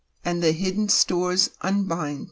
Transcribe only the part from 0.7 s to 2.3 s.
stores unbind.